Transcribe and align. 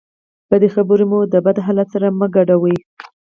بدې 0.49 0.69
خبرې 0.75 1.05
مو 1.11 1.19
د 1.33 1.35
بد 1.45 1.57
حالت 1.65 1.87
سره 1.95 2.07
مه 2.19 2.27
ګډوئ. 2.35 2.77